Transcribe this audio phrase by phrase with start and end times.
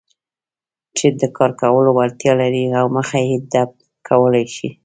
[0.97, 3.71] چې د کار کولو وړتیا لري او مخه يې ډب
[4.09, 4.69] کولای شي.